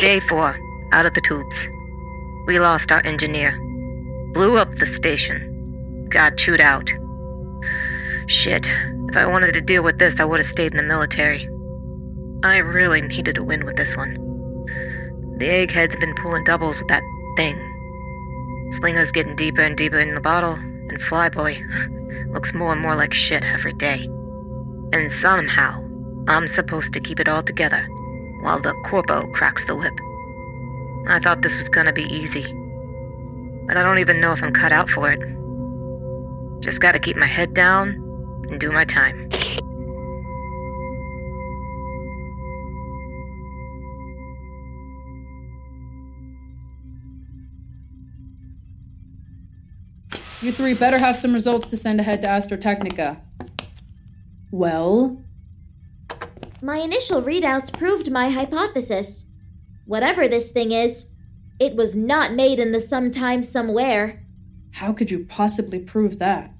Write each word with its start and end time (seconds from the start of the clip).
Day 0.00 0.18
four, 0.18 0.58
out 0.92 1.04
of 1.04 1.12
the 1.12 1.20
tubes. 1.20 1.68
We 2.46 2.58
lost 2.58 2.90
our 2.90 3.04
engineer. 3.04 3.52
Blew 4.32 4.56
up 4.56 4.76
the 4.76 4.86
station. 4.86 6.08
Got 6.08 6.38
chewed 6.38 6.58
out. 6.58 6.90
Shit. 8.26 8.66
If 9.10 9.16
I 9.18 9.26
wanted 9.26 9.52
to 9.52 9.60
deal 9.60 9.82
with 9.82 9.98
this, 9.98 10.18
I 10.18 10.24
would 10.24 10.40
have 10.40 10.48
stayed 10.48 10.72
in 10.72 10.78
the 10.78 10.82
military. 10.82 11.44
I 12.42 12.56
really 12.56 13.02
needed 13.02 13.34
to 13.34 13.44
win 13.44 13.66
with 13.66 13.76
this 13.76 13.94
one. 13.94 14.14
The 15.36 15.50
egghead's 15.50 15.96
been 15.96 16.14
pulling 16.14 16.44
doubles 16.44 16.78
with 16.78 16.88
that 16.88 17.02
thing. 17.36 17.58
Slinger's 18.70 19.12
getting 19.12 19.36
deeper 19.36 19.60
and 19.60 19.76
deeper 19.76 19.98
in 19.98 20.14
the 20.14 20.20
bottle, 20.22 20.54
and 20.54 20.98
Flyboy 20.98 22.32
looks 22.32 22.54
more 22.54 22.72
and 22.72 22.80
more 22.80 22.96
like 22.96 23.12
shit 23.12 23.44
every 23.44 23.74
day. 23.74 24.06
And 24.94 25.12
somehow, 25.12 25.84
I'm 26.26 26.48
supposed 26.48 26.94
to 26.94 27.00
keep 27.00 27.20
it 27.20 27.28
all 27.28 27.42
together 27.42 27.86
while 28.40 28.60
the 28.60 28.72
corpo 28.84 29.26
cracks 29.32 29.64
the 29.64 29.74
whip. 29.74 29.94
I 31.08 31.18
thought 31.18 31.42
this 31.42 31.56
was 31.56 31.68
gonna 31.68 31.92
be 31.92 32.04
easy. 32.04 32.42
But 33.66 33.76
I 33.76 33.82
don't 33.82 33.98
even 33.98 34.20
know 34.20 34.32
if 34.32 34.42
I'm 34.42 34.52
cut 34.52 34.72
out 34.72 34.90
for 34.90 35.10
it. 35.10 35.20
Just 36.60 36.80
gotta 36.80 36.98
keep 36.98 37.16
my 37.16 37.26
head 37.26 37.54
down 37.54 37.88
and 38.50 38.60
do 38.60 38.70
my 38.70 38.84
time. 38.84 39.30
You 50.42 50.52
three 50.52 50.72
better 50.72 50.96
have 50.96 51.16
some 51.16 51.34
results 51.34 51.68
to 51.68 51.76
send 51.76 52.00
ahead 52.00 52.22
to 52.22 52.26
Astrotechnica. 52.26 53.18
Well, 54.50 55.22
My 56.62 56.76
initial 56.76 57.22
readouts 57.22 57.72
proved 57.72 58.12
my 58.12 58.28
hypothesis. 58.28 59.26
Whatever 59.86 60.28
this 60.28 60.50
thing 60.50 60.72
is, 60.72 61.10
it 61.58 61.74
was 61.74 61.96
not 61.96 62.34
made 62.34 62.60
in 62.60 62.72
the 62.72 62.80
sometime 62.80 63.42
somewhere. 63.42 64.22
how 64.72 64.92
could 64.92 65.10
you 65.10 65.24
possibly 65.24 65.78
prove 65.78 66.18
that? 66.18 66.50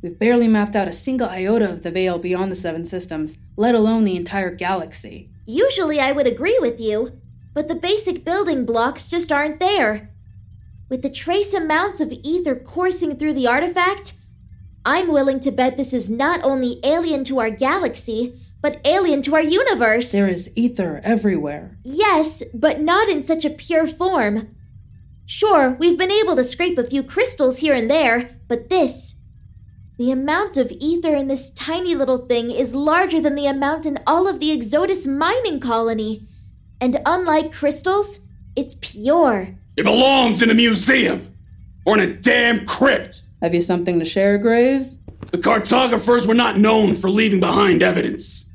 We've 0.00 0.18
barely 0.18 0.46
mapped 0.46 0.76
out 0.76 0.86
a 0.88 0.92
single 0.92 1.28
iota 1.28 1.70
of 1.70 1.82
the 1.82 1.90
veil 1.90 2.18
beyond 2.20 2.52
the 2.52 2.56
seven 2.56 2.84
systems, 2.84 3.36
let 3.56 3.74
alone 3.74 4.04
the 4.04 4.16
entire 4.16 4.54
galaxy. 4.54 5.28
Usually 5.44 5.98
I 5.98 6.12
would 6.12 6.26
agree 6.26 6.58
with 6.60 6.80
you, 6.80 7.12
but 7.52 7.66
the 7.66 7.74
basic 7.74 8.24
building 8.24 8.64
blocks 8.64 9.10
just 9.10 9.32
aren't 9.32 9.58
there. 9.58 10.08
With 10.88 11.02
the 11.02 11.10
trace 11.10 11.52
amounts 11.52 12.00
of 12.00 12.12
ether 12.22 12.54
coursing 12.54 13.16
through 13.16 13.34
the 13.34 13.48
artifact, 13.48 14.14
I'm 14.86 15.12
willing 15.12 15.40
to 15.40 15.50
bet 15.50 15.76
this 15.76 15.92
is 15.92 16.08
not 16.08 16.44
only 16.44 16.78
alien 16.84 17.24
to 17.24 17.40
our 17.40 17.50
galaxy, 17.50 18.38
but 18.60 18.80
alien 18.84 19.22
to 19.22 19.34
our 19.34 19.42
universe. 19.42 20.12
There 20.12 20.28
is 20.28 20.50
ether 20.56 21.00
everywhere. 21.04 21.76
Yes, 21.84 22.42
but 22.52 22.80
not 22.80 23.08
in 23.08 23.24
such 23.24 23.44
a 23.44 23.50
pure 23.50 23.86
form. 23.86 24.54
Sure, 25.26 25.76
we've 25.78 25.98
been 25.98 26.10
able 26.10 26.36
to 26.36 26.44
scrape 26.44 26.78
a 26.78 26.84
few 26.84 27.02
crystals 27.02 27.58
here 27.58 27.74
and 27.74 27.90
there, 27.90 28.30
but 28.48 28.68
this. 28.68 29.16
The 29.98 30.10
amount 30.10 30.56
of 30.56 30.72
ether 30.80 31.14
in 31.14 31.28
this 31.28 31.50
tiny 31.50 31.94
little 31.94 32.18
thing 32.18 32.50
is 32.50 32.74
larger 32.74 33.20
than 33.20 33.34
the 33.34 33.46
amount 33.46 33.84
in 33.84 33.98
all 34.06 34.28
of 34.28 34.40
the 34.40 34.52
Exodus 34.52 35.06
mining 35.06 35.60
colony. 35.60 36.22
And 36.80 37.00
unlike 37.04 37.52
crystals, 37.52 38.20
it's 38.54 38.76
pure. 38.80 39.54
It 39.76 39.82
belongs 39.82 40.40
in 40.40 40.50
a 40.50 40.54
museum 40.54 41.34
or 41.84 41.98
in 41.98 42.08
a 42.08 42.14
damn 42.14 42.64
crypt. 42.64 43.22
Have 43.42 43.54
you 43.54 43.60
something 43.60 43.98
to 43.98 44.04
share, 44.04 44.38
Graves? 44.38 44.98
The 45.30 45.38
cartographers 45.38 46.26
were 46.26 46.34
not 46.34 46.58
known 46.58 46.94
for 46.94 47.10
leaving 47.10 47.40
behind 47.40 47.82
evidence. 47.82 48.47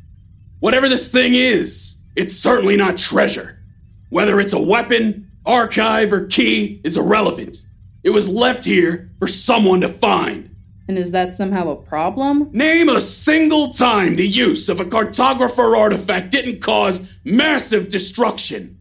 Whatever 0.63 0.87
this 0.87 1.11
thing 1.11 1.33
is, 1.35 1.99
it's 2.15 2.37
certainly 2.37 2.77
not 2.77 2.97
treasure. 2.97 3.59
Whether 4.07 4.39
it's 4.39 4.53
a 4.53 4.61
weapon, 4.61 5.29
archive, 5.45 6.13
or 6.13 6.25
key 6.25 6.79
is 6.85 6.95
irrelevant. 6.95 7.57
It 8.01 8.11
was 8.11 8.29
left 8.29 8.63
here 8.63 9.11
for 9.19 9.27
someone 9.27 9.81
to 9.81 9.89
find. 9.89 10.55
And 10.87 10.97
is 10.97 11.11
that 11.11 11.33
somehow 11.33 11.67
a 11.67 11.75
problem? 11.75 12.49
Name 12.53 12.87
a 12.87 13.01
single 13.01 13.71
time 13.71 14.15
the 14.15 14.25
use 14.25 14.69
of 14.69 14.79
a 14.79 14.85
cartographer 14.85 15.77
artifact 15.77 16.31
didn't 16.31 16.61
cause 16.61 17.11
massive 17.25 17.89
destruction. 17.89 18.79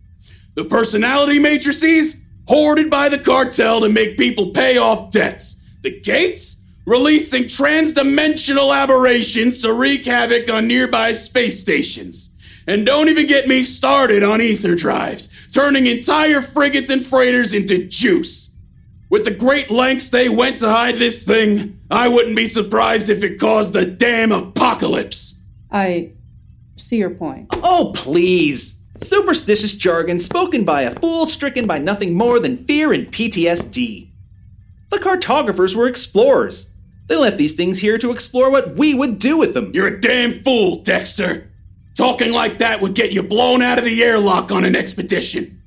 The 0.55 0.65
personality 0.65 1.41
matrices, 1.41 2.23
hoarded 2.47 2.91
by 2.91 3.09
the 3.09 3.19
cartel 3.19 3.81
to 3.81 3.89
make 3.89 4.17
people 4.17 4.51
pay 4.51 4.77
off 4.77 5.11
debts. 5.11 5.61
The 5.83 6.01
gates, 6.01 6.62
releasing 6.85 7.45
transdimensional 7.45 8.75
aberrations 8.75 9.63
to 9.63 9.73
wreak 9.73 10.05
havoc 10.05 10.51
on 10.51 10.67
nearby 10.67 11.13
space 11.13 11.61
stations. 11.61 12.35
And 12.67 12.87
don't 12.87 13.09
even 13.09 13.27
get 13.27 13.49
me 13.49 13.63
started 13.63 14.23
on 14.23 14.41
ether 14.41 14.75
drives, 14.75 15.29
turning 15.53 15.87
entire 15.87 16.41
frigates 16.41 16.91
and 16.91 17.05
freighters 17.05 17.53
into 17.53 17.87
juice. 17.87 18.57
With 19.11 19.25
the 19.25 19.31
great 19.31 19.71
lengths 19.71 20.09
they 20.09 20.29
went 20.29 20.59
to 20.61 20.71
hide 20.71 20.95
this 20.97 21.23
thing, 21.25 21.79
I 21.91 22.09
wouldn't 22.09 22.37
be 22.37 22.47
surprised 22.47 23.11
if 23.11 23.23
it 23.23 23.39
caused 23.39 23.75
the 23.75 23.85
damn 23.85 24.33
apocalypse. 24.33 25.41
I 25.71 26.13
see 26.77 26.97
your 26.97 27.11
point. 27.11 27.49
Oh, 27.63 27.93
please! 27.95 28.81
Superstitious 29.03 29.75
jargon 29.75 30.19
spoken 30.19 30.65
by 30.65 30.83
a 30.83 30.99
fool 30.99 31.27
stricken 31.27 31.67
by 31.67 31.79
nothing 31.79 32.15
more 32.15 32.39
than 32.39 32.65
fear 32.65 32.93
and 32.93 33.09
PTSD. 33.09 34.09
The 34.91 34.99
cartographers 34.99 35.75
were 35.75 35.89
explorers. 35.89 36.72
They 37.09 37.17
left 37.17 37.37
these 37.37 37.55
things 37.55 37.79
here 37.79 37.99
to 37.99 38.13
explore 38.13 38.51
what 38.51 38.75
we 38.75 38.95
would 38.95 39.19
do 39.19 39.39
with 39.39 39.55
them. 39.55 39.73
You're 39.75 39.89
a 39.89 40.01
damn 40.01 40.43
fool, 40.43 40.83
Dexter. 40.83 41.49
Talking 41.95 42.33
like 42.33 42.59
that 42.59 42.81
would 42.81 42.95
get 42.95 43.13
you 43.13 43.23
blown 43.23 43.63
out 43.63 43.79
of 43.79 43.85
the 43.85 44.03
airlock 44.03 44.51
on 44.51 44.65
an 44.65 44.75
expedition. 44.75 45.61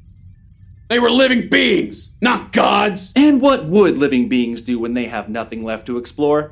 They 0.88 1.00
were 1.00 1.10
living 1.10 1.50
beings, 1.50 2.16
not 2.22 2.52
gods. 2.52 3.14
And 3.16 3.42
what 3.42 3.66
would 3.66 3.98
living 3.98 4.30
beings 4.30 4.62
do 4.62 4.80
when 4.80 4.94
they 4.94 5.06
have 5.06 5.30
nothing 5.30 5.64
left 5.64 5.88
to 5.88 5.98
explore? 5.98 6.52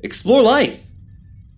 Explore 0.00 0.42
life. 0.42 0.86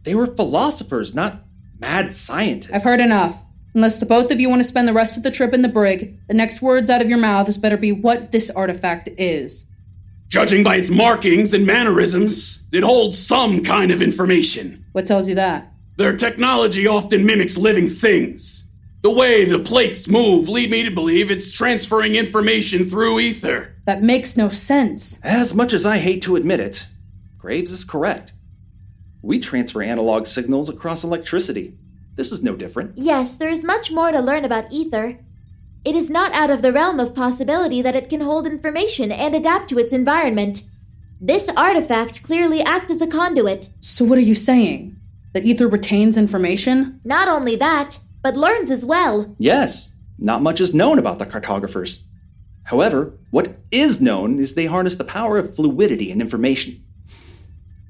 They 0.05 0.15
were 0.15 0.27
philosophers, 0.27 1.15
not 1.15 1.43
mad 1.81 2.13
scientists. 2.13 2.73
I've 2.73 2.83
heard 2.83 3.01
enough. 3.01 3.43
Unless 3.75 4.01
the 4.01 4.07
both 4.07 4.31
of 4.31 4.39
you 4.39 4.51
want 4.51 4.61
to 4.61 4.69
spend 4.69 4.87
the 4.87 4.93
rest 4.93 5.17
of 5.17 5.23
the 5.23 5.31
trip 5.31 5.55
in 5.55 5.63
the 5.63 5.69
brig, 5.69 6.19
the 6.27 6.35
next 6.35 6.61
words 6.61 6.91
out 6.91 7.01
of 7.01 7.09
your 7.09 7.19
mouth 7.19 7.47
mouths 7.47 7.57
better 7.57 7.77
be 7.77 7.93
what 7.93 8.31
this 8.31 8.51
artifact 8.51 9.09
is. 9.17 9.65
Judging 10.33 10.65
by 10.65 10.77
its 10.77 10.89
markings 10.89 11.53
and 11.53 11.67
mannerisms, 11.67 12.67
it 12.73 12.83
holds 12.83 13.19
some 13.19 13.63
kind 13.63 13.91
of 13.91 14.01
information. 14.01 14.83
What 14.93 15.07
tells 15.07 15.29
you 15.29 15.35
that? 15.35 15.71
Their 15.99 16.17
technology 16.17 16.87
often 16.87 17.27
mimics 17.27 17.59
living 17.59 17.87
things. 17.87 18.67
The 19.03 19.11
way 19.11 19.45
the 19.45 19.59
plates 19.59 20.09
move 20.09 20.49
lead 20.49 20.71
me 20.71 20.85
to 20.85 20.91
believe 20.91 21.31
it's 21.31 21.53
transferring 21.53 22.15
information 22.15 22.83
through 22.83 23.21
ether. 23.21 23.77
That 23.85 24.03
makes 24.03 24.35
no 24.35 24.49
sense. 24.49 25.19
As 25.23 25.55
much 25.55 25.75
as 25.75 25.85
I 25.85 25.99
hate 25.99 26.23
to 26.23 26.37
admit 26.37 26.61
it, 26.61 26.87
Graves 27.37 27.71
is 27.71 27.85
correct. 27.85 28.33
We 29.21 29.39
transfer 29.39 29.83
analog 29.83 30.25
signals 30.25 30.71
across 30.71 31.05
electricity. 31.05 31.75
This 32.17 32.33
is 32.33 32.43
no 32.43 32.57
different. 32.57 32.93
Yes, 32.97 33.37
there 33.37 33.51
is 33.51 33.67
much 33.67 33.93
more 33.93 34.11
to 34.11 34.21
learn 34.21 34.47
about 34.47 34.73
ether. 34.73 35.19
It 35.85 35.97
is 35.97 36.11
not 36.11 36.33
out 36.33 36.51
of 36.51 36.63
the 36.63 36.73
realm 36.73 37.01
of 37.01 37.13
possibility 37.15 37.83
that 37.83 37.97
it 37.97 38.09
can 38.09 38.21
hold 38.21 38.47
information 38.47 39.11
and 39.11 39.35
adapt 39.35 39.69
to 39.71 39.81
its 39.81 39.93
environment. 39.93 40.63
This 41.21 41.51
artifact 41.57 42.23
clearly 42.23 42.61
acts 42.61 42.91
as 42.93 43.03
a 43.03 43.07
conduit. 43.09 43.69
So, 43.81 44.05
what 44.05 44.17
are 44.19 44.23
you 44.23 44.37
saying? 44.37 44.97
That 45.33 45.45
ether 45.45 45.67
retains 45.67 46.17
information? 46.17 47.01
Not 47.05 47.27
only 47.27 47.57
that, 47.57 47.99
but 48.23 48.37
learns 48.37 48.71
as 48.71 48.85
well. 48.85 49.35
Yes, 49.39 49.97
not 50.19 50.41
much 50.41 50.61
is 50.61 50.73
known 50.73 51.01
about 51.01 51.19
the 51.19 51.27
cartographers. 51.27 52.05
However, 52.65 53.15
what 53.33 53.57
is 53.73 54.01
known 54.01 54.39
is 54.39 54.55
they 54.55 54.67
harness 54.67 54.95
the 54.95 55.05
power 55.05 55.37
of 55.37 55.57
fluidity 55.57 56.13
and 56.13 56.21
information. 56.21 56.81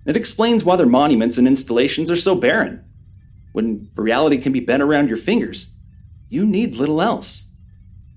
It 0.06 0.16
explains 0.16 0.64
why 0.64 0.76
their 0.76 0.86
monuments 0.86 1.36
and 1.36 1.46
installations 1.46 2.10
are 2.10 2.16
so 2.16 2.34
barren. 2.34 2.82
When 3.52 3.90
reality 3.96 4.38
can 4.38 4.52
be 4.52 4.60
bent 4.60 4.82
around 4.82 5.08
your 5.08 5.18
fingers, 5.18 5.68
you 6.30 6.46
need 6.46 6.76
little 6.76 7.02
else. 7.02 7.51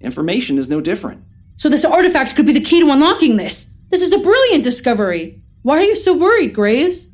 Information 0.05 0.59
is 0.59 0.69
no 0.69 0.79
different. 0.79 1.23
So, 1.57 1.67
this 1.67 1.83
artifact 1.83 2.35
could 2.35 2.45
be 2.45 2.53
the 2.53 2.61
key 2.61 2.79
to 2.81 2.91
unlocking 2.91 3.37
this. 3.37 3.73
This 3.89 4.01
is 4.01 4.13
a 4.13 4.19
brilliant 4.19 4.63
discovery. 4.63 5.41
Why 5.63 5.79
are 5.79 5.83
you 5.83 5.95
so 5.95 6.15
worried, 6.15 6.53
Graves? 6.53 7.11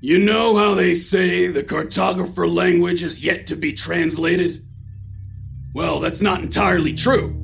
You 0.00 0.18
know 0.18 0.56
how 0.56 0.74
they 0.74 0.94
say 0.94 1.48
the 1.48 1.62
cartographer 1.62 2.50
language 2.50 3.02
is 3.02 3.22
yet 3.22 3.46
to 3.48 3.56
be 3.56 3.74
translated? 3.74 4.64
Well, 5.74 6.00
that's 6.00 6.22
not 6.22 6.40
entirely 6.40 6.94
true. 6.94 7.36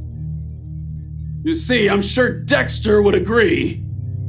You 1.45 1.55
see, 1.55 1.89
I'm 1.89 2.01
sure 2.01 2.41
Dexter 2.41 3.03
would 3.03 3.15
agree. 3.15 3.85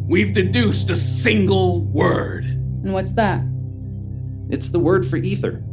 We've 0.08 0.34
deduced 0.34 0.90
a 0.90 0.96
single 0.96 1.82
word. 1.82 2.44
And 2.44 2.94
what's 2.94 3.14
that? 3.14 3.42
It's 4.50 4.70
the 4.70 4.80
word 4.80 5.08
for 5.08 5.18
ether. 5.18 5.64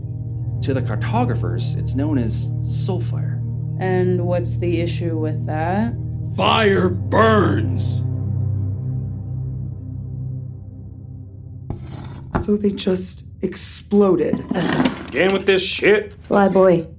To 0.62 0.72
the 0.72 0.82
cartographers, 0.82 1.74
it's 1.74 1.94
known 1.96 2.18
as 2.18 2.48
sulfire. 2.62 3.43
And 3.80 4.26
what's 4.26 4.58
the 4.58 4.80
issue 4.80 5.18
with 5.18 5.46
that? 5.46 5.94
Fire 6.36 6.88
burns. 6.88 7.98
So 12.44 12.56
they 12.56 12.72
just 12.72 13.24
exploded. 13.42 14.34
Again 15.08 15.32
with 15.32 15.46
this 15.46 15.62
shit. 15.64 16.14
Flyboy, 16.28 16.94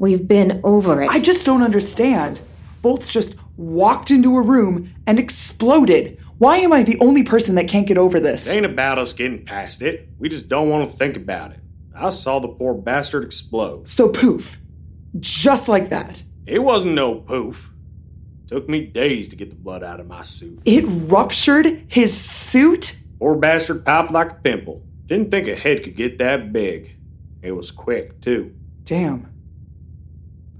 We've 0.00 0.26
been 0.26 0.62
over 0.64 1.02
it. 1.02 1.10
I 1.10 1.20
just 1.20 1.44
don't 1.44 1.62
understand. 1.62 2.40
Bolts 2.80 3.12
just 3.12 3.36
walked 3.58 4.10
into 4.10 4.34
a 4.38 4.40
room 4.40 4.94
and 5.06 5.18
exploded. 5.18 6.18
Why 6.38 6.56
am 6.56 6.72
I 6.72 6.82
the 6.82 6.98
only 7.00 7.22
person 7.22 7.56
that 7.56 7.68
can't 7.68 7.86
get 7.86 7.98
over 7.98 8.18
this? 8.18 8.48
It 8.48 8.56
ain't 8.56 8.64
about 8.64 8.98
us 8.98 9.12
getting 9.12 9.44
past 9.44 9.82
it. 9.82 10.08
We 10.18 10.30
just 10.30 10.48
don't 10.48 10.70
want 10.70 10.90
to 10.90 10.96
think 10.96 11.18
about 11.18 11.50
it. 11.50 11.60
I 11.94 12.08
saw 12.08 12.38
the 12.38 12.48
poor 12.48 12.72
bastard 12.72 13.24
explode. 13.24 13.90
So 13.90 14.08
poof. 14.08 14.58
Just 15.18 15.68
like 15.68 15.88
that. 15.88 16.22
It 16.46 16.60
wasn't 16.60 16.94
no 16.94 17.16
poof. 17.16 17.72
Took 18.46 18.68
me 18.68 18.86
days 18.86 19.28
to 19.28 19.36
get 19.36 19.50
the 19.50 19.56
blood 19.56 19.82
out 19.82 20.00
of 20.00 20.06
my 20.06 20.24
suit. 20.24 20.60
It 20.64 20.84
ruptured 20.86 21.66
his 21.88 22.16
suit? 22.16 22.96
Poor 23.18 23.36
bastard 23.36 23.84
popped 23.84 24.10
like 24.10 24.30
a 24.30 24.34
pimple. 24.34 24.82
Didn't 25.06 25.30
think 25.30 25.48
a 25.48 25.54
head 25.54 25.82
could 25.82 25.96
get 25.96 26.18
that 26.18 26.52
big. 26.52 26.96
It 27.42 27.52
was 27.52 27.70
quick, 27.70 28.20
too. 28.20 28.54
Damn. 28.84 29.32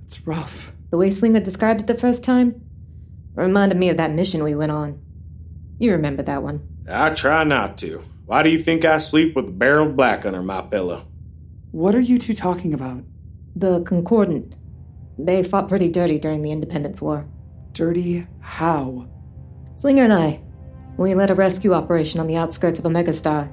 That's 0.01 0.27
rough. 0.27 0.73
The 0.91 0.97
way 0.97 1.11
Slinger 1.11 1.41
described 1.41 1.81
it 1.81 1.87
the 1.87 1.97
first 1.97 2.25
time 2.25 2.63
reminded 3.35 3.79
me 3.79 3.89
of 3.89 3.97
that 3.97 4.13
mission 4.13 4.43
we 4.43 4.55
went 4.55 4.73
on. 4.73 5.01
You 5.79 5.93
remember 5.93 6.23
that 6.25 6.43
one. 6.43 6.67
I 6.89 7.11
try 7.11 7.45
not 7.45 7.79
to. 7.79 8.03
Why 8.27 8.43
do 8.43 8.51
you 8.51 8.59
think 8.59 8.85
I 8.85 8.99
sleep 8.99 9.35
with 9.35 9.49
a 9.49 9.53
barrel 9.53 9.87
of 9.87 9.97
black 9.97 10.25
under 10.27 10.43
my 10.43 10.63
pillow? 10.63 11.07
What 11.71 11.95
are 11.95 12.01
you 12.01 12.19
two 12.19 12.35
talking 12.35 12.75
about? 12.75 13.05
The 13.61 13.83
Concordant. 13.83 14.57
They 15.19 15.43
fought 15.43 15.69
pretty 15.69 15.91
dirty 15.91 16.19
during 16.19 16.41
the 16.41 16.51
Independence 16.51 17.03
War. 17.03 17.27
Dirty 17.75 18.27
how? 18.41 19.07
Slinger 19.77 20.05
and 20.05 20.15
I, 20.15 20.41
we 20.97 21.15
led 21.15 21.31
a 21.31 21.35
rescue 21.35 21.75
operation 21.75 22.21
on 22.21 22.27
the 22.27 22.39
outskirts 22.39 22.79
of 22.79 22.87
Omega 22.87 23.13
Star. 23.13 23.51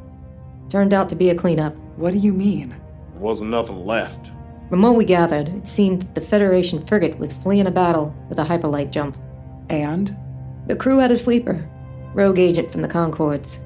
Turned 0.70 0.94
out 0.94 1.10
to 1.10 1.16
be 1.16 1.30
a 1.30 1.36
cleanup. 1.36 1.76
What 1.98 2.14
do 2.14 2.20
you 2.20 2.32
mean? 2.32 2.70
There 2.70 3.20
wasn't 3.20 3.52
nothing 3.52 3.86
left. 3.86 4.32
From 4.70 4.82
what 4.82 4.96
we 4.96 5.04
gathered, 5.04 5.50
it 5.50 5.68
seemed 5.68 6.04
the 6.16 6.22
Federation 6.22 6.86
frigate 6.86 7.20
was 7.20 7.34
fleeing 7.34 7.68
a 7.68 7.72
battle 7.72 8.16
with 8.30 8.40
a 8.40 8.46
hyperlight 8.46 8.92
jump. 8.92 9.18
And? 9.70 10.16
The 10.68 10.78
crew 10.78 11.00
had 11.00 11.12
a 11.12 11.18
sleeper, 11.18 11.70
rogue 12.14 12.40
agent 12.40 12.72
from 12.72 12.82
the 12.82 12.88
Concords. 12.88 13.60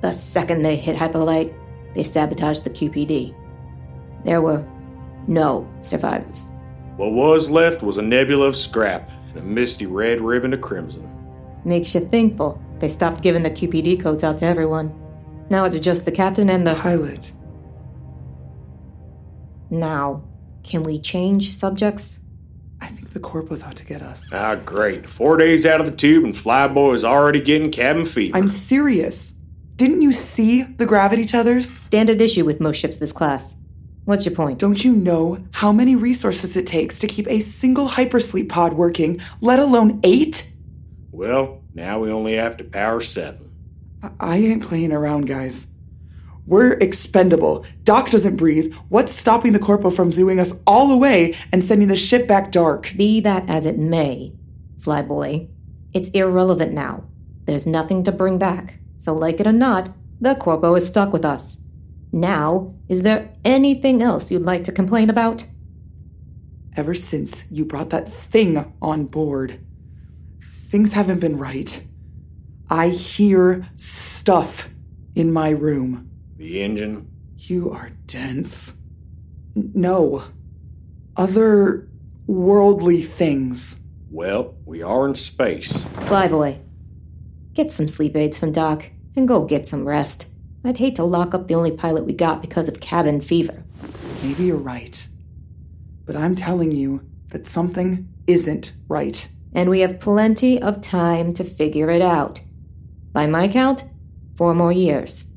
The 0.00 0.14
second 0.14 0.62
they 0.62 0.76
hit 0.76 0.96
hyperlight, 0.96 1.54
they 1.94 2.02
sabotaged 2.02 2.64
the 2.64 2.70
QPD. 2.70 3.34
There 4.24 4.40
were 4.40 4.66
no 5.30 5.66
survivors. 5.80 6.50
What 6.96 7.12
was 7.12 7.48
left 7.48 7.82
was 7.82 7.96
a 7.96 8.02
nebula 8.02 8.46
of 8.46 8.56
scrap 8.56 9.10
and 9.28 9.38
a 9.38 9.42
misty 9.42 9.86
red 9.86 10.20
ribbon 10.20 10.52
of 10.52 10.60
crimson. 10.60 11.08
Makes 11.64 11.94
you 11.94 12.00
thankful 12.00 12.60
they 12.80 12.88
stopped 12.88 13.22
giving 13.22 13.42
the 13.42 13.50
QPD 13.50 14.00
codes 14.02 14.24
out 14.24 14.38
to 14.38 14.44
everyone. 14.44 14.92
Now 15.48 15.64
it's 15.64 15.80
just 15.80 16.04
the 16.04 16.12
captain 16.12 16.50
and 16.50 16.66
the 16.66 16.74
pilot. 16.74 17.32
Now, 19.70 20.24
can 20.64 20.82
we 20.82 20.98
change 20.98 21.54
subjects? 21.54 22.20
I 22.80 22.86
think 22.86 23.12
the 23.12 23.20
corpo's 23.20 23.62
out 23.62 23.76
to 23.76 23.86
get 23.86 24.02
us. 24.02 24.32
Ah, 24.32 24.56
great. 24.56 25.06
Four 25.06 25.36
days 25.36 25.64
out 25.64 25.80
of 25.80 25.86
the 25.86 25.96
tube 25.96 26.24
and 26.24 26.34
Flyboy 26.34 26.94
is 26.94 27.04
already 27.04 27.40
getting 27.40 27.70
cabin 27.70 28.04
fever. 28.04 28.36
I'm 28.36 28.48
serious. 28.48 29.38
Didn't 29.76 30.02
you 30.02 30.12
see 30.12 30.62
the 30.62 30.86
gravity 30.86 31.24
tethers? 31.24 31.68
Standard 31.68 32.20
issue 32.20 32.44
with 32.44 32.60
most 32.60 32.78
ships 32.78 32.96
this 32.96 33.12
class. 33.12 33.56
What's 34.10 34.26
your 34.26 34.34
point? 34.34 34.58
Don't 34.58 34.84
you 34.84 34.96
know 34.96 35.38
how 35.52 35.70
many 35.70 35.94
resources 35.94 36.56
it 36.56 36.66
takes 36.66 36.98
to 36.98 37.06
keep 37.06 37.28
a 37.28 37.38
single 37.38 37.90
hypersleep 37.90 38.48
pod 38.48 38.72
working, 38.72 39.20
let 39.40 39.60
alone 39.60 40.00
eight? 40.02 40.50
Well, 41.12 41.62
now 41.74 42.00
we 42.00 42.10
only 42.10 42.34
have 42.34 42.56
to 42.56 42.64
power 42.64 43.00
seven. 43.02 43.52
I, 44.02 44.10
I 44.18 44.36
ain't 44.38 44.66
playing 44.66 44.90
around, 44.90 45.28
guys. 45.28 45.72
We're 46.44 46.72
expendable. 46.72 47.64
Doc 47.84 48.10
doesn't 48.10 48.34
breathe. 48.34 48.74
What's 48.88 49.12
stopping 49.12 49.52
the 49.52 49.60
Corpo 49.60 49.90
from 49.90 50.10
zooing 50.10 50.40
us 50.40 50.60
all 50.66 50.90
away 50.90 51.36
and 51.52 51.64
sending 51.64 51.86
the 51.86 51.94
ship 51.94 52.26
back 52.26 52.50
dark? 52.50 52.92
Be 52.96 53.20
that 53.20 53.48
as 53.48 53.64
it 53.64 53.78
may, 53.78 54.32
Flyboy, 54.80 55.48
it's 55.92 56.08
irrelevant 56.08 56.72
now. 56.72 57.04
There's 57.44 57.64
nothing 57.64 58.02
to 58.02 58.10
bring 58.10 58.38
back. 58.38 58.80
So, 58.98 59.14
like 59.14 59.38
it 59.38 59.46
or 59.46 59.52
not, 59.52 59.90
the 60.20 60.34
Corpo 60.34 60.74
is 60.74 60.88
stuck 60.88 61.12
with 61.12 61.24
us. 61.24 61.60
Now, 62.12 62.74
is 62.88 63.02
there 63.02 63.32
anything 63.44 64.02
else 64.02 64.30
you'd 64.30 64.42
like 64.42 64.64
to 64.64 64.72
complain 64.72 65.10
about? 65.10 65.46
Ever 66.76 66.94
since 66.94 67.50
you 67.50 67.64
brought 67.64 67.90
that 67.90 68.10
thing 68.10 68.72
on 68.80 69.06
board, 69.06 69.60
things 70.42 70.92
haven't 70.92 71.20
been 71.20 71.36
right. 71.38 71.82
I 72.68 72.88
hear 72.88 73.68
stuff 73.76 74.68
in 75.14 75.32
my 75.32 75.50
room. 75.50 76.10
The 76.36 76.62
engine? 76.62 77.10
You 77.38 77.70
are 77.70 77.90
dense. 78.06 78.78
No. 79.54 80.22
Other 81.16 81.88
worldly 82.26 83.02
things. 83.02 83.86
Well, 84.10 84.54
we 84.64 84.82
are 84.82 85.08
in 85.08 85.14
space. 85.16 85.84
Flyboy, 85.84 86.60
get 87.54 87.72
some 87.72 87.88
sleep 87.88 88.16
aids 88.16 88.38
from 88.38 88.52
Doc 88.52 88.86
and 89.16 89.26
go 89.26 89.44
get 89.44 89.66
some 89.66 89.86
rest. 89.86 90.29
I'd 90.64 90.78
hate 90.78 90.96
to 90.96 91.04
lock 91.04 91.34
up 91.34 91.48
the 91.48 91.54
only 91.54 91.70
pilot 91.70 92.04
we 92.04 92.12
got 92.12 92.42
because 92.42 92.68
of 92.68 92.80
cabin 92.80 93.20
fever. 93.20 93.64
Maybe 94.22 94.44
you're 94.44 94.56
right. 94.56 95.06
But 96.04 96.16
I'm 96.16 96.36
telling 96.36 96.72
you 96.72 97.06
that 97.28 97.46
something 97.46 98.08
isn't 98.26 98.72
right. 98.88 99.26
And 99.54 99.70
we 99.70 99.80
have 99.80 100.00
plenty 100.00 100.60
of 100.60 100.82
time 100.82 101.32
to 101.34 101.44
figure 101.44 101.90
it 101.90 102.02
out. 102.02 102.40
By 103.12 103.26
my 103.26 103.48
count, 103.48 103.84
four 104.36 104.54
more 104.54 104.72
years. 104.72 105.29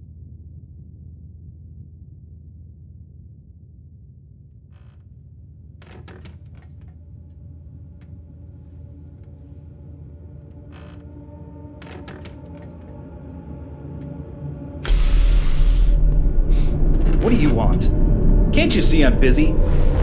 See 18.94 19.04
I'm 19.04 19.20
busy? 19.20 19.48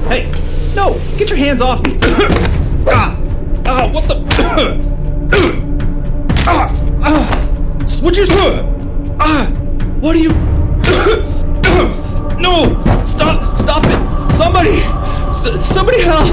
Hey, 0.09 0.29
no! 0.75 0.99
Get 1.17 1.31
your 1.31 1.39
hands 1.39 1.63
off 1.63 1.81
me! 1.85 1.97
ah! 2.89 3.17
Ah! 3.65 3.89
What 3.93 4.09
the? 4.09 4.17
ah! 6.49 6.69
Ah! 7.01 7.25
Would 8.03 8.17
you? 8.17 8.27
Ah! 9.23 9.47
What 10.01 10.17
are 10.17 10.19
you? 10.19 10.33
no! 12.43 12.83
Stop! 13.01 13.57
Stop 13.57 13.85
it! 13.87 14.01
Somebody! 14.33 14.83
S- 15.31 15.53
somebody 15.73 16.03
help! 16.03 16.27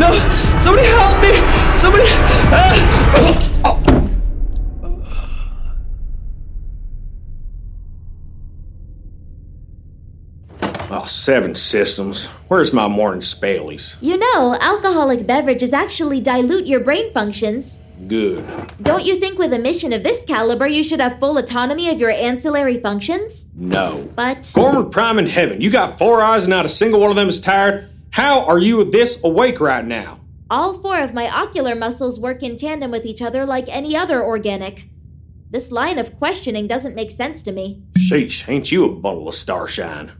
no! 0.00 0.14
Somebody 0.58 0.86
help 0.88 1.20
me! 1.20 1.42
Somebody! 1.76 2.08
Ah! 2.48 2.72
Oh, 3.66 3.83
Oh, 11.04 11.06
seven 11.06 11.54
systems. 11.54 12.24
Where's 12.48 12.72
my 12.72 12.88
morning 12.88 13.20
Spaleys? 13.20 13.98
You 14.00 14.16
know, 14.16 14.56
alcoholic 14.58 15.26
beverages 15.26 15.74
actually 15.74 16.18
dilute 16.22 16.66
your 16.66 16.80
brain 16.80 17.12
functions. 17.12 17.78
Good. 18.08 18.42
Don't 18.80 19.04
you 19.04 19.20
think 19.20 19.38
with 19.38 19.52
a 19.52 19.58
mission 19.58 19.92
of 19.92 20.02
this 20.02 20.24
caliber 20.24 20.66
you 20.66 20.82
should 20.82 21.00
have 21.00 21.18
full 21.18 21.36
autonomy 21.36 21.90
of 21.90 22.00
your 22.00 22.08
ancillary 22.08 22.78
functions? 22.78 23.44
No. 23.54 24.08
But. 24.16 24.50
Gorman 24.54 24.88
Prime 24.88 25.18
in 25.18 25.26
heaven, 25.26 25.60
you 25.60 25.70
got 25.70 25.98
four 25.98 26.22
eyes 26.22 26.44
and 26.44 26.50
not 26.50 26.64
a 26.64 26.70
single 26.70 27.00
one 27.00 27.10
of 27.10 27.16
them 27.16 27.28
is 27.28 27.38
tired. 27.38 27.90
How 28.08 28.46
are 28.46 28.58
you 28.58 28.82
this 28.84 29.22
awake 29.22 29.60
right 29.60 29.84
now? 29.84 30.20
All 30.48 30.72
four 30.72 30.98
of 31.00 31.12
my 31.12 31.28
ocular 31.28 31.74
muscles 31.74 32.18
work 32.18 32.42
in 32.42 32.56
tandem 32.56 32.90
with 32.90 33.04
each 33.04 33.20
other 33.20 33.44
like 33.44 33.68
any 33.68 33.94
other 33.94 34.24
organic. 34.24 34.86
This 35.50 35.70
line 35.70 35.98
of 35.98 36.16
questioning 36.16 36.66
doesn't 36.66 36.94
make 36.94 37.10
sense 37.10 37.42
to 37.42 37.52
me. 37.52 37.82
Sheesh, 37.98 38.48
ain't 38.48 38.72
you 38.72 38.86
a 38.86 38.88
bundle 38.88 39.28
of 39.28 39.34
starshine? 39.34 40.10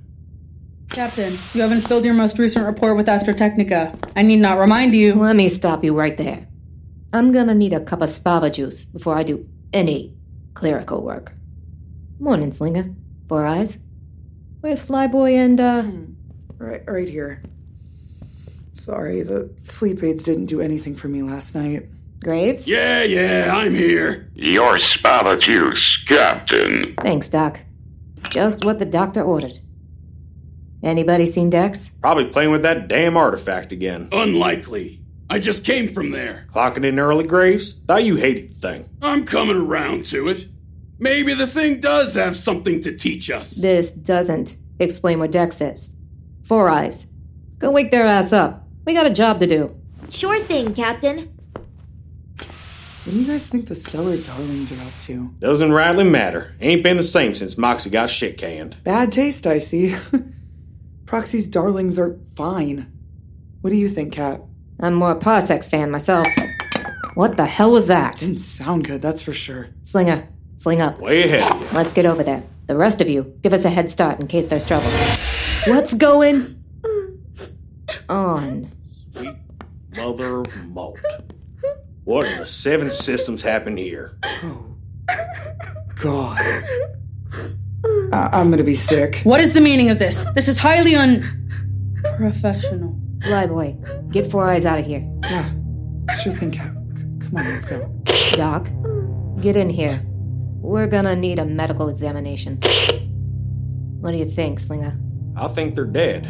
Captain, 0.94 1.36
you 1.54 1.60
haven't 1.60 1.80
filled 1.80 2.04
your 2.04 2.14
most 2.14 2.38
recent 2.38 2.64
report 2.64 2.96
with 2.96 3.08
Astrotechnica. 3.08 3.98
I 4.14 4.22
need 4.22 4.36
not 4.38 4.58
remind 4.58 4.94
you. 4.94 5.14
Let 5.14 5.34
me 5.34 5.48
stop 5.48 5.82
you 5.82 5.92
right 5.92 6.16
there. 6.16 6.46
I'm 7.12 7.32
gonna 7.32 7.52
need 7.54 7.72
a 7.72 7.80
cup 7.80 8.00
of 8.00 8.10
spava 8.10 8.52
juice 8.52 8.84
before 8.84 9.16
I 9.16 9.24
do 9.24 9.44
any 9.72 10.16
clerical 10.54 11.02
work. 11.02 11.32
Morning, 12.20 12.52
Slinger. 12.52 12.94
Four 13.28 13.44
eyes. 13.44 13.80
Where's 14.60 14.80
Flyboy 14.80 15.32
and, 15.32 15.60
uh. 15.60 15.82
Right, 16.58 16.82
right 16.86 17.08
here. 17.08 17.42
Sorry, 18.70 19.22
the 19.22 19.52
sleep 19.56 20.00
aids 20.04 20.22
didn't 20.22 20.46
do 20.46 20.60
anything 20.60 20.94
for 20.94 21.08
me 21.08 21.22
last 21.22 21.56
night. 21.56 21.88
Graves? 22.22 22.68
Yeah, 22.68 23.02
yeah, 23.02 23.50
I'm 23.52 23.74
here. 23.74 24.30
Your 24.36 24.78
spava 24.78 25.40
juice, 25.40 25.96
Captain. 26.06 26.94
Thanks, 27.02 27.28
Doc. 27.28 27.60
Just 28.30 28.64
what 28.64 28.78
the 28.78 28.86
doctor 28.86 29.22
ordered. 29.22 29.58
Anybody 30.84 31.24
seen 31.24 31.48
Dex? 31.48 31.88
Probably 31.88 32.26
playing 32.26 32.50
with 32.50 32.62
that 32.62 32.88
damn 32.88 33.16
artifact 33.16 33.72
again. 33.72 34.10
Unlikely. 34.12 35.00
I 35.30 35.38
just 35.38 35.64
came 35.64 35.92
from 35.92 36.10
there. 36.10 36.46
Clocking 36.52 36.84
in 36.84 36.98
early, 36.98 37.26
Graves? 37.26 37.82
Thought 37.82 38.04
you 38.04 38.16
hated 38.16 38.50
the 38.50 38.54
thing. 38.54 38.88
I'm 39.00 39.24
coming 39.24 39.56
around 39.56 40.04
to 40.06 40.28
it. 40.28 40.46
Maybe 40.98 41.32
the 41.32 41.46
thing 41.46 41.80
does 41.80 42.14
have 42.14 42.36
something 42.36 42.80
to 42.80 42.94
teach 42.94 43.30
us. 43.30 43.52
This 43.56 43.92
doesn't 43.92 44.56
explain 44.78 45.18
what 45.18 45.32
Dex 45.32 45.60
is. 45.62 45.98
Four 46.44 46.68
Eyes. 46.68 47.10
Go 47.58 47.70
wake 47.70 47.90
their 47.90 48.06
ass 48.06 48.34
up. 48.34 48.68
We 48.84 48.92
got 48.92 49.06
a 49.06 49.10
job 49.10 49.40
to 49.40 49.46
do. 49.46 49.74
Sure 50.10 50.38
thing, 50.40 50.74
Captain. 50.74 51.30
What 52.36 53.12
do 53.12 53.18
you 53.18 53.26
guys 53.26 53.48
think 53.48 53.68
the 53.68 53.74
Stellar 53.74 54.18
Darlings 54.18 54.70
are 54.72 54.82
up 54.82 54.92
to? 55.00 55.34
Doesn't 55.38 55.72
rightly 55.72 56.04
matter. 56.04 56.54
Ain't 56.60 56.82
been 56.82 56.98
the 56.98 57.02
same 57.02 57.32
since 57.32 57.56
Moxie 57.56 57.90
got 57.90 58.10
shit 58.10 58.36
canned. 58.36 58.82
Bad 58.84 59.12
taste, 59.12 59.46
I 59.46 59.58
see. 59.58 59.96
Proxy's 61.06 61.48
Darlings 61.48 61.98
are 61.98 62.18
fine. 62.34 62.90
What 63.60 63.70
do 63.70 63.76
you 63.76 63.88
think, 63.88 64.12
Kat? 64.14 64.40
I'm 64.80 64.94
more 64.94 65.12
a 65.12 65.16
Parsecs 65.16 65.68
fan 65.68 65.90
myself. 65.90 66.26
What 67.14 67.36
the 67.36 67.46
hell 67.46 67.70
was 67.70 67.86
that? 67.86 68.16
Didn't 68.16 68.38
sound 68.38 68.86
good, 68.86 69.00
that's 69.00 69.22
for 69.22 69.32
sure. 69.32 69.68
Slinger, 69.82 70.28
sling 70.56 70.82
up. 70.82 70.98
Way 70.98 71.24
ahead. 71.24 71.72
Let's 71.72 71.92
get 71.94 72.06
over 72.06 72.22
there. 72.22 72.42
The 72.66 72.76
rest 72.76 73.00
of 73.00 73.08
you, 73.08 73.38
give 73.42 73.52
us 73.52 73.64
a 73.64 73.70
head 73.70 73.90
start 73.90 74.20
in 74.20 74.26
case 74.26 74.46
there's 74.48 74.66
trouble. 74.66 74.90
What's 75.66 75.94
going 75.94 76.62
on? 78.08 78.72
Sweet 79.12 79.36
Mother 79.96 80.40
of 80.40 80.66
malt. 80.66 80.98
What 82.04 82.26
in 82.26 82.38
the 82.38 82.46
seven 82.46 82.90
systems 82.90 83.42
happened 83.42 83.78
here? 83.78 84.18
Oh, 84.42 84.74
God. 86.02 86.64
I- 88.14 88.28
I'm 88.32 88.50
gonna 88.50 88.62
be 88.64 88.74
sick. 88.74 89.20
What 89.24 89.40
is 89.40 89.52
the 89.54 89.60
meaning 89.60 89.90
of 89.90 89.98
this? 89.98 90.24
This 90.34 90.48
is 90.48 90.58
highly 90.58 90.94
unprofessional. 90.94 92.94
Lie 93.28 93.46
Flyboy, 93.46 94.12
get 94.12 94.30
Four 94.30 94.48
Eyes 94.50 94.64
out 94.66 94.78
of 94.78 94.86
here. 94.86 95.02
Yeah, 95.24 95.48
sure 96.22 96.32
thing, 96.32 96.50
Kat. 96.52 96.72
C- 96.96 97.04
Come 97.28 97.38
on, 97.38 97.44
let's 97.46 97.66
go. 97.66 97.90
Doc, 98.36 98.68
get 99.40 99.56
in 99.56 99.70
here. 99.70 100.00
We're 100.60 100.86
gonna 100.86 101.16
need 101.16 101.38
a 101.38 101.44
medical 101.44 101.88
examination. 101.88 102.58
What 104.00 104.12
do 104.12 104.18
you 104.18 104.26
think, 104.26 104.60
Slinger? 104.60 104.98
I 105.36 105.48
think 105.48 105.74
they're 105.74 105.84
dead. 105.86 106.26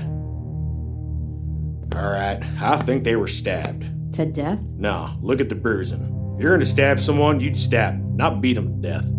Alright, 1.94 2.42
I 2.60 2.76
think 2.78 3.04
they 3.04 3.16
were 3.16 3.26
stabbed. 3.28 3.84
To 4.14 4.24
death? 4.24 4.60
Nah, 4.78 5.14
look 5.20 5.40
at 5.40 5.48
the 5.48 5.54
bruising. 5.54 6.00
If 6.36 6.42
you're 6.42 6.52
gonna 6.52 6.64
stab 6.66 6.98
someone, 7.00 7.40
you'd 7.40 7.56
stab, 7.56 7.94
'em, 7.94 8.16
not 8.16 8.40
beat 8.40 8.54
them 8.54 8.80
to 8.80 8.88
death. 8.88 9.10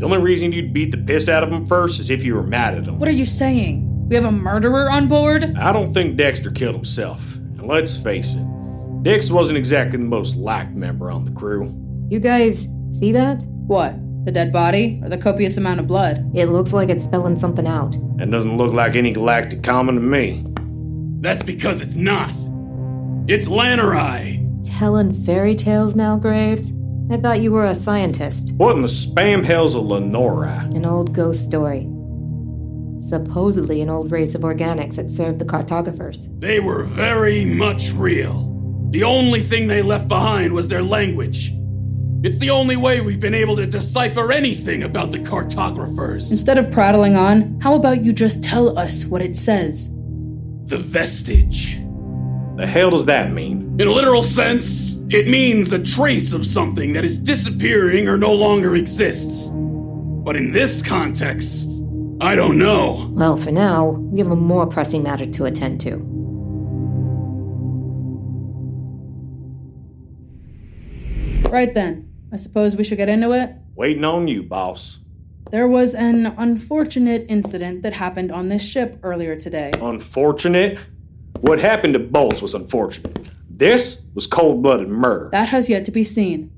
The 0.00 0.06
only 0.06 0.16
reason 0.16 0.50
you'd 0.50 0.72
beat 0.72 0.92
the 0.92 0.96
piss 0.96 1.28
out 1.28 1.42
of 1.42 1.50
them 1.50 1.66
first 1.66 2.00
is 2.00 2.08
if 2.08 2.24
you 2.24 2.34
were 2.34 2.42
mad 2.42 2.72
at 2.72 2.86
them. 2.86 2.98
What 2.98 3.06
are 3.10 3.12
you 3.12 3.26
saying? 3.26 4.08
We 4.08 4.14
have 4.14 4.24
a 4.24 4.32
murderer 4.32 4.90
on 4.90 5.08
board? 5.08 5.54
I 5.58 5.72
don't 5.72 5.92
think 5.92 6.16
Dexter 6.16 6.50
killed 6.50 6.74
himself. 6.74 7.36
And 7.36 7.66
let's 7.66 7.98
face 7.98 8.34
it, 8.34 9.02
Dix 9.02 9.30
wasn't 9.30 9.58
exactly 9.58 9.98
the 9.98 10.04
most 10.04 10.36
liked 10.36 10.74
member 10.74 11.10
on 11.10 11.26
the 11.26 11.30
crew. 11.32 11.70
You 12.08 12.18
guys 12.18 12.66
see 12.92 13.12
that? 13.12 13.42
What? 13.66 13.94
The 14.24 14.32
dead 14.32 14.54
body 14.54 15.02
or 15.02 15.10
the 15.10 15.18
copious 15.18 15.58
amount 15.58 15.80
of 15.80 15.86
blood? 15.86 16.30
It 16.34 16.46
looks 16.46 16.72
like 16.72 16.88
it's 16.88 17.04
spelling 17.04 17.36
something 17.36 17.66
out. 17.66 17.94
That 18.16 18.30
doesn't 18.30 18.56
look 18.56 18.72
like 18.72 18.94
any 18.94 19.12
galactic 19.12 19.62
common 19.62 19.96
to 19.96 20.00
me. 20.00 20.46
That's 21.20 21.42
because 21.42 21.82
it's 21.82 21.96
not. 21.96 22.30
It's 23.28 23.48
Lannerai. 23.48 24.66
Telling 24.78 25.12
fairy 25.12 25.54
tales 25.54 25.94
now, 25.94 26.16
Graves? 26.16 26.72
I 27.10 27.16
thought 27.16 27.40
you 27.40 27.50
were 27.50 27.64
a 27.64 27.74
scientist. 27.74 28.54
What 28.56 28.76
in 28.76 28.82
the 28.82 28.86
spam 28.86 29.44
hell's 29.44 29.74
a 29.74 29.80
Lenora? 29.80 30.70
An 30.74 30.86
old 30.86 31.12
ghost 31.12 31.44
story. 31.44 31.88
Supposedly 33.00 33.80
an 33.80 33.90
old 33.90 34.12
race 34.12 34.36
of 34.36 34.42
organics 34.42 34.94
that 34.94 35.10
served 35.10 35.40
the 35.40 35.44
cartographers. 35.44 36.32
They 36.38 36.60
were 36.60 36.84
very 36.84 37.46
much 37.46 37.90
real. 37.94 38.46
The 38.92 39.02
only 39.02 39.40
thing 39.40 39.66
they 39.66 39.82
left 39.82 40.06
behind 40.06 40.52
was 40.52 40.68
their 40.68 40.84
language. 40.84 41.50
It's 42.22 42.38
the 42.38 42.50
only 42.50 42.76
way 42.76 43.00
we've 43.00 43.18
been 43.18 43.34
able 43.34 43.56
to 43.56 43.66
decipher 43.66 44.30
anything 44.30 44.84
about 44.84 45.10
the 45.10 45.18
cartographers. 45.18 46.30
Instead 46.30 46.58
of 46.58 46.70
prattling 46.70 47.16
on, 47.16 47.58
how 47.60 47.74
about 47.74 48.04
you 48.04 48.12
just 48.12 48.44
tell 48.44 48.78
us 48.78 49.04
what 49.04 49.20
it 49.20 49.36
says? 49.36 49.88
The 50.66 50.78
vestige. 50.78 51.76
The 52.60 52.66
hell 52.66 52.90
does 52.90 53.06
that 53.06 53.32
mean? 53.32 53.74
In 53.80 53.88
a 53.88 53.90
literal 53.90 54.22
sense, 54.22 54.98
it 55.08 55.26
means 55.26 55.72
a 55.72 55.82
trace 55.82 56.34
of 56.34 56.44
something 56.44 56.92
that 56.92 57.06
is 57.06 57.18
disappearing 57.18 58.06
or 58.06 58.18
no 58.18 58.34
longer 58.34 58.76
exists. 58.76 59.48
But 59.48 60.36
in 60.36 60.52
this 60.52 60.82
context, 60.82 61.70
I 62.20 62.34
don't 62.36 62.58
know. 62.58 63.08
Well, 63.12 63.38
for 63.38 63.50
now, 63.50 63.92
we 63.92 64.18
have 64.18 64.30
a 64.30 64.36
more 64.36 64.66
pressing 64.66 65.02
matter 65.02 65.24
to 65.24 65.46
attend 65.46 65.80
to. 65.80 65.96
Right 71.48 71.72
then, 71.72 72.12
I 72.30 72.36
suppose 72.36 72.76
we 72.76 72.84
should 72.84 72.98
get 72.98 73.08
into 73.08 73.32
it? 73.32 73.54
Waiting 73.74 74.04
on 74.04 74.28
you, 74.28 74.42
boss. 74.42 74.98
There 75.50 75.66
was 75.66 75.94
an 75.94 76.26
unfortunate 76.36 77.24
incident 77.30 77.80
that 77.84 77.94
happened 77.94 78.30
on 78.30 78.50
this 78.50 78.62
ship 78.62 78.98
earlier 79.02 79.34
today. 79.34 79.72
Unfortunate? 79.80 80.78
What 81.40 81.58
happened 81.58 81.94
to 81.94 82.00
Bolts 82.00 82.42
was 82.42 82.54
unfortunate. 82.54 83.28
This 83.48 84.06
was 84.14 84.26
cold 84.26 84.62
blooded 84.62 84.88
murder. 84.88 85.28
That 85.32 85.48
has 85.48 85.68
yet 85.68 85.84
to 85.86 85.90
be 85.90 86.04
seen. 86.04 86.50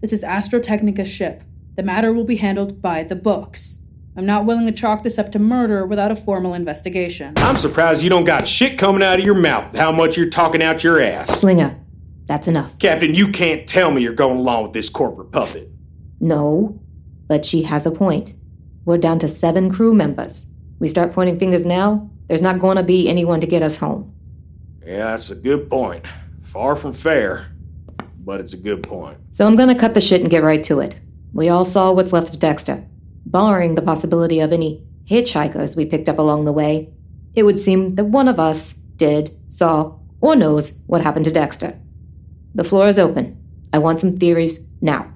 This 0.00 0.12
is 0.12 0.22
Astrotechnica's 0.22 1.10
ship. 1.10 1.42
The 1.76 1.82
matter 1.82 2.12
will 2.12 2.24
be 2.24 2.36
handled 2.36 2.80
by 2.80 3.02
the 3.02 3.16
books. 3.16 3.78
I'm 4.16 4.24
not 4.24 4.46
willing 4.46 4.64
to 4.66 4.72
chalk 4.72 5.02
this 5.02 5.18
up 5.18 5.32
to 5.32 5.38
murder 5.38 5.86
without 5.86 6.10
a 6.10 6.16
formal 6.16 6.54
investigation. 6.54 7.34
I'm 7.36 7.56
surprised 7.56 8.02
you 8.02 8.08
don't 8.08 8.24
got 8.24 8.48
shit 8.48 8.78
coming 8.78 9.02
out 9.02 9.18
of 9.18 9.24
your 9.24 9.34
mouth 9.34 9.76
how 9.76 9.92
much 9.92 10.16
you're 10.16 10.30
talking 10.30 10.62
out 10.62 10.82
your 10.82 11.00
ass. 11.00 11.40
Slinger, 11.40 11.78
that's 12.24 12.48
enough. 12.48 12.78
Captain, 12.78 13.14
you 13.14 13.30
can't 13.32 13.68
tell 13.68 13.90
me 13.90 14.02
you're 14.02 14.14
going 14.14 14.38
along 14.38 14.62
with 14.62 14.72
this 14.72 14.88
corporate 14.88 15.32
puppet. 15.32 15.70
No, 16.18 16.80
but 17.28 17.44
she 17.44 17.62
has 17.64 17.84
a 17.84 17.90
point. 17.90 18.32
We're 18.86 18.96
down 18.96 19.18
to 19.18 19.28
seven 19.28 19.70
crew 19.70 19.94
members. 19.94 20.50
We 20.78 20.88
start 20.88 21.12
pointing 21.12 21.38
fingers 21.38 21.66
now, 21.66 22.10
there's 22.28 22.42
not 22.42 22.58
going 22.58 22.76
to 22.76 22.82
be 22.82 23.08
anyone 23.08 23.40
to 23.40 23.46
get 23.46 23.62
us 23.62 23.78
home. 23.78 24.14
Yeah, 24.86 25.10
that's 25.10 25.30
a 25.30 25.34
good 25.34 25.68
point. 25.68 26.04
Far 26.42 26.76
from 26.76 26.92
fair, 26.92 27.46
but 28.24 28.40
it's 28.40 28.52
a 28.52 28.56
good 28.56 28.84
point. 28.84 29.18
So 29.32 29.44
I'm 29.44 29.56
going 29.56 29.68
to 29.68 29.74
cut 29.74 29.94
the 29.94 30.00
shit 30.00 30.20
and 30.20 30.30
get 30.30 30.44
right 30.44 30.62
to 30.64 30.78
it. 30.78 31.00
We 31.32 31.48
all 31.48 31.64
saw 31.64 31.90
what's 31.90 32.12
left 32.12 32.32
of 32.32 32.38
Dexter. 32.38 32.86
Barring 33.26 33.74
the 33.74 33.82
possibility 33.82 34.38
of 34.38 34.52
any 34.52 34.86
hitchhikers 35.10 35.76
we 35.76 35.86
picked 35.86 36.08
up 36.08 36.18
along 36.18 36.44
the 36.44 36.52
way, 36.52 36.92
it 37.34 37.42
would 37.42 37.58
seem 37.58 37.90
that 37.90 38.04
one 38.04 38.28
of 38.28 38.38
us 38.38 38.74
did, 38.74 39.30
saw, 39.50 39.98
or 40.20 40.36
knows 40.36 40.80
what 40.86 41.02
happened 41.02 41.24
to 41.24 41.32
Dexter. 41.32 41.76
The 42.54 42.64
floor 42.64 42.86
is 42.86 42.98
open. 42.98 43.42
I 43.72 43.78
want 43.78 43.98
some 44.00 44.16
theories 44.16 44.68
now. 44.80 45.12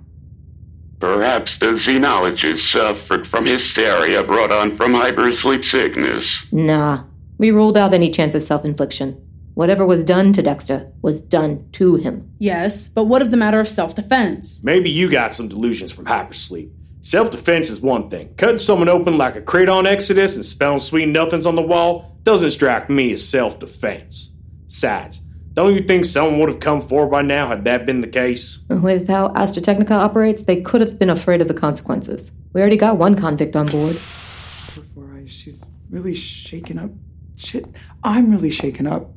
Perhaps 0.99 1.59
the 1.59 1.67
xenologist 1.67 2.73
suffered 2.73 3.25
from 3.27 3.47
hysteria 3.47 4.25
brought 4.25 4.51
on 4.51 4.75
from 4.75 4.93
hypersleep 4.95 5.65
sickness. 5.65 6.27
Nah, 6.51 7.05
we 7.39 7.53
ruled 7.53 7.79
out 7.79 7.95
any 7.95 8.11
chance 8.11 8.35
of 8.35 8.43
self 8.43 8.65
infliction. 8.65 9.30
Whatever 9.61 9.85
was 9.85 10.03
done 10.03 10.33
to 10.33 10.41
Dexter 10.41 10.91
was 11.03 11.21
done 11.21 11.69
to 11.73 11.97
him. 11.97 12.33
Yes, 12.39 12.89
but 12.89 13.05
what 13.05 13.21
of 13.21 13.31
the 13.31 13.37
matter 13.37 13.61
of 13.61 13.69
self 13.69 13.95
defense? 13.95 14.65
Maybe 14.65 14.89
you 14.89 15.11
got 15.11 15.35
some 15.35 15.49
delusions 15.49 15.93
from 15.93 16.07
hypersleep. 16.07 16.71
Self 17.03 17.31
defense 17.31 17.69
is 17.69 17.83
one 17.83 18.09
thing. 18.09 18.33
Cutting 18.39 18.59
someone 18.59 18.89
open 18.89 19.19
like 19.19 19.37
a 19.37 19.43
crate 19.43 19.69
on 19.69 19.87
Exodus 19.87 20.35
and 20.35 20.47
spelling 20.47 20.79
sweet 20.79 21.09
nothings 21.09 21.45
on 21.45 21.57
the 21.57 21.63
wall 21.63 22.17
doesn't 22.23 22.53
strike 22.53 22.89
me 22.89 23.13
as 23.13 23.29
self 23.29 23.61
defense. 23.61 24.31
Besides, 24.67 25.19
don't 25.53 25.75
you 25.75 25.83
think 25.83 26.07
someone 26.07 26.41
would 26.41 26.49
have 26.49 26.61
come 26.61 26.81
forward 26.81 27.11
by 27.11 27.21
now 27.21 27.47
had 27.47 27.67
that 27.67 27.85
been 27.85 28.01
the 28.01 28.09
case? 28.09 28.65
With 28.71 29.09
how 29.09 29.29
Astrotechnica 29.29 29.91
operates, 29.91 30.45
they 30.45 30.63
could 30.63 30.81
have 30.81 30.99
been 30.99 31.11
afraid 31.11 31.43
of 31.43 31.49
the 31.49 31.55
consequences. 31.55 32.35
We 32.55 32.63
already 32.63 32.79
got 32.79 32.97
one 32.97 33.15
convict 33.15 33.55
on 33.57 33.67
board. 33.67 33.97
Poor 34.69 34.85
Four 34.85 35.13
Eyes, 35.17 35.31
she's 35.31 35.67
really 35.91 36.15
shaken 36.15 36.79
up. 36.79 36.93
Shit, 37.37 37.67
I'm 38.03 38.31
really 38.31 38.51
shaken 38.51 38.87
up. 38.87 39.11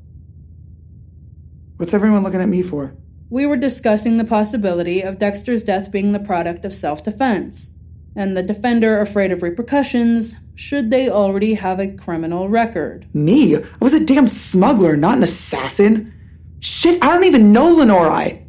What's 1.78 1.94
everyone 1.94 2.24
looking 2.24 2.42
at 2.42 2.50
me 2.50 2.62
for? 2.62 2.96
We 3.30 3.46
were 3.46 3.58
discussing 3.58 4.18
the 4.18 4.26
possibility 4.26 5.02
of 5.02 5.18
Dexter's 5.18 5.64
death 5.64 5.92
being 5.92 6.12
the 6.12 6.20
product 6.20 6.66
of 6.66 6.74
self 6.74 7.04
defense, 7.04 7.72
and 8.16 8.38
the 8.38 8.44
defender 8.44 9.02
afraid 9.02 9.32
of 9.32 9.42
repercussions 9.42 10.36
should 10.56 10.92
they 10.92 11.10
already 11.10 11.56
have 11.56 11.80
a 11.80 11.96
criminal 11.96 12.48
record. 12.48 13.08
Me? 13.14 13.56
I 13.56 13.62
was 13.80 13.94
a 13.96 14.06
damn 14.06 14.28
smuggler, 14.28 14.96
not 14.96 15.18
an 15.18 15.24
assassin. 15.24 16.14
Shit, 16.60 17.04
I 17.04 17.08
don't 17.08 17.24
even 17.24 17.52
know 17.52 17.76
Lenori. 17.76 18.46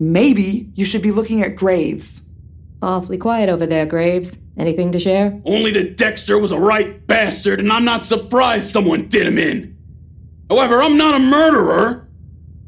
Maybe 0.00 0.70
you 0.74 0.84
should 0.84 1.02
be 1.02 1.12
looking 1.12 1.42
at 1.42 1.54
Graves. 1.54 2.32
Awfully 2.82 3.18
quiet 3.18 3.48
over 3.48 3.64
there, 3.64 3.86
Graves. 3.86 4.38
Anything 4.58 4.90
to 4.92 4.98
share? 4.98 5.40
Only 5.44 5.70
that 5.72 5.96
Dexter 5.96 6.38
was 6.38 6.50
a 6.50 6.58
right 6.58 7.06
bastard, 7.06 7.60
and 7.60 7.72
I'm 7.72 7.84
not 7.84 8.04
surprised 8.04 8.70
someone 8.70 9.06
did 9.08 9.26
him 9.26 9.38
in. 9.38 9.76
However, 10.50 10.82
I'm 10.82 10.96
not 10.96 11.14
a 11.14 11.18
murderer. 11.18 12.05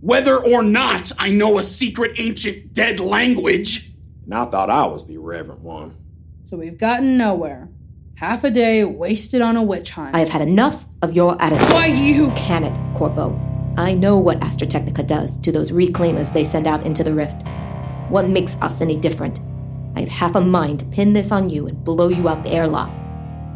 Whether 0.01 0.37
or 0.37 0.63
not 0.63 1.11
I 1.19 1.31
know 1.31 1.59
a 1.59 1.63
secret 1.63 2.13
ancient 2.19 2.73
dead 2.73 3.01
language, 3.01 3.91
And 4.25 4.35
I 4.35 4.45
thought 4.45 4.71
I 4.71 4.87
was 4.87 5.07
the 5.07 5.15
irreverent 5.15 5.63
one. 5.63 5.97
So 6.45 6.57
we've 6.57 6.79
gotten 6.79 7.17
nowhere. 7.17 7.69
Half 8.15 8.45
a 8.45 8.51
day 8.51 8.85
wasted 8.85 9.41
on 9.41 9.57
a 9.57 9.63
witch 9.63 9.91
hunt. 9.91 10.15
I 10.15 10.21
have 10.21 10.29
had 10.29 10.43
enough 10.43 10.87
of 11.03 11.15
your 11.15 11.41
attitude. 11.41 11.71
Why 11.71 11.87
you? 11.87 12.31
Can 12.37 12.65
it, 12.65 12.79
Corpo? 12.97 13.39
I 13.77 13.95
know 13.95 14.19
what 14.19 14.41
Astrotechnica 14.41 15.07
does 15.07 15.39
to 15.41 15.53
those 15.53 15.71
reclaimers 15.71 16.33
they 16.33 16.45
send 16.45 16.67
out 16.67 16.85
into 16.85 17.03
the 17.03 17.15
rift. 17.15 17.43
What 18.09 18.29
makes 18.29 18.57
us 18.57 18.81
any 18.81 18.97
different? 18.97 19.41
I 19.97 20.01
have 20.01 20.09
half 20.09 20.35
a 20.37 20.41
mind 20.41 20.81
to 20.81 20.85
pin 20.87 21.13
this 21.13 21.33
on 21.33 21.49
you 21.51 21.67
and 21.67 21.85
blow 21.85 22.09
you 22.09 22.29
out 22.29 22.45
the 22.45 22.53
airlock. 22.53 22.91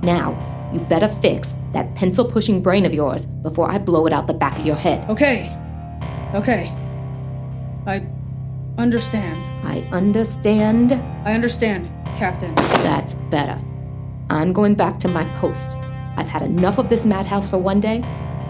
Now, 0.02 0.70
you 0.72 0.80
better 0.80 1.08
fix 1.08 1.54
that 1.72 1.94
pencil 1.94 2.24
pushing 2.24 2.62
brain 2.62 2.84
of 2.84 2.94
yours 2.94 3.26
before 3.26 3.70
I 3.70 3.78
blow 3.78 4.06
it 4.06 4.12
out 4.12 4.26
the 4.26 4.34
back 4.34 4.58
of 4.58 4.66
your 4.66 4.76
head. 4.76 5.08
Okay. 5.10 5.56
Okay. 6.34 6.74
I 7.86 8.06
understand. 8.78 9.36
I 9.66 9.86
understand. 9.92 10.92
I 11.26 11.34
understand, 11.34 11.90
Captain. 12.16 12.54
That's 12.54 13.14
better. 13.14 13.60
I'm 14.30 14.52
going 14.52 14.74
back 14.74 14.98
to 15.00 15.08
my 15.08 15.24
post. 15.40 15.72
I've 16.16 16.28
had 16.28 16.42
enough 16.42 16.78
of 16.78 16.88
this 16.88 17.04
madhouse 17.04 17.50
for 17.50 17.58
one 17.58 17.80
day. 17.80 18.00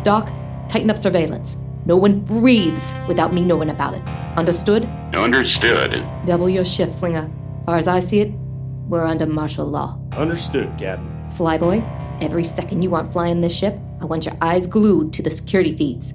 Doc, 0.05 0.33
tighten 0.69 0.91
up 0.91 0.99
surveillance. 0.99 1.57
No 1.85 1.97
one 1.97 2.21
breathes 2.21 2.95
without 3.09 3.35
me 3.35 3.45
knowing 3.45 3.71
about 3.71 3.95
it. 3.95 4.03
Understood? 4.37 4.85
Understood. 5.15 6.07
Double 6.25 6.49
your 6.49 6.65
shift, 6.65 6.93
Slinger. 6.93 7.31
Far 7.67 7.79
as 7.79 7.89
I 7.89 7.99
see 7.99 8.21
it, 8.21 8.33
we're 8.87 9.05
under 9.05 9.27
martial 9.27 9.67
law. 9.67 9.99
Understood, 10.13 10.69
Captain. 10.79 11.09
Flyboy, 11.31 11.83
every 12.23 12.45
second 12.45 12.83
you 12.83 12.95
aren't 12.95 13.13
flying 13.13 13.41
this 13.41 13.57
ship, 13.57 13.77
I 14.01 14.05
want 14.05 14.25
your 14.27 14.37
eyes 14.41 14.67
glued 14.67 15.13
to 15.15 15.23
the 15.23 15.31
security 15.31 15.77
feeds. 15.77 16.15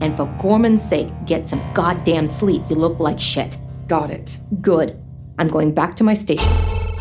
And 0.00 0.16
for 0.16 0.26
Gorman's 0.40 0.82
sake, 0.82 1.08
get 1.26 1.46
some 1.46 1.62
goddamn 1.74 2.26
sleep. 2.26 2.62
You 2.70 2.76
look 2.76 3.00
like 3.00 3.18
shit. 3.18 3.56
Got 3.86 4.10
it. 4.10 4.38
Good. 4.60 5.00
I'm 5.38 5.48
going 5.48 5.74
back 5.74 5.94
to 5.96 6.04
my 6.04 6.14
station. 6.14 6.52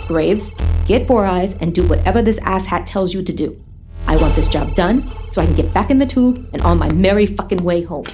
Graves, 0.08 0.54
get 0.88 1.08
Four 1.08 1.26
Eyes 1.26 1.56
and 1.56 1.74
do 1.74 1.88
whatever 1.88 2.22
this 2.22 2.40
asshat 2.40 2.86
tells 2.86 3.14
you 3.14 3.24
to 3.24 3.34
do. 3.34 3.64
I 4.08 4.18
want 4.18 4.36
this 4.36 4.48
job 4.48 4.74
done 4.76 5.08
so 5.30 5.42
I 5.42 5.46
can 5.46 5.56
get 5.56 5.74
back 5.74 5.92
in 5.92 6.00
the 6.00 6.06
tube 6.06 6.50
and 6.54 6.62
on 6.64 6.80
my 6.80 6.92
merry 6.92 7.26
fucking 7.26 7.64
way 7.64 7.84
home. 7.84 8.06